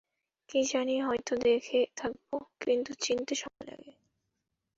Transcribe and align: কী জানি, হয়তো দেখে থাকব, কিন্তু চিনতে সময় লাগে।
কী 0.49 0.59
জানি, 0.63 0.95
হয়তো 1.01 1.33
দেখে 1.45 1.79
থাকব, 1.97 2.29
কিন্তু 2.61 2.91
চিনতে 3.01 3.33
সময় 3.35 3.65
লাগে। 3.67 3.91